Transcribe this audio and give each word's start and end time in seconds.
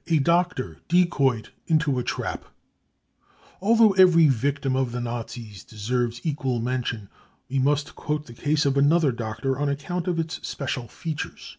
55 0.00 0.12
A 0.12 0.20
Doctor 0.22 0.78
Decoyed 0.88 1.48
into 1.66 1.98
a 1.98 2.02
Trap. 2.04 2.44
Although 3.62 3.92
every 3.94 4.28
victim 4.28 4.76
of 4.76 4.92
the 4.92 5.00
Nazis 5.00 5.64
deserves 5.64 6.20
equal 6.24 6.60
mention, 6.60 7.08
we 7.48 7.58
must 7.58 7.94
quote 7.94 8.26
the 8.26 8.34
case 8.34 8.66
of 8.66 8.76
another 8.76 9.12
doctor 9.12 9.58
on 9.58 9.70
account 9.70 10.06
of 10.08 10.18
its 10.18 10.46
special 10.46 10.88
features. 10.88 11.56